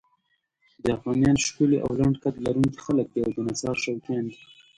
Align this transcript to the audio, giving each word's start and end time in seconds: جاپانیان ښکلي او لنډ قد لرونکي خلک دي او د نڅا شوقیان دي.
جاپانیان 0.85 1.37
ښکلي 1.45 1.77
او 1.85 1.89
لنډ 1.99 2.15
قد 2.23 2.35
لرونکي 2.45 2.79
خلک 2.85 3.07
دي 3.13 3.19
او 3.25 3.31
د 3.35 3.37
نڅا 3.47 3.71
شوقیان 3.83 4.25
دي. 4.31 4.35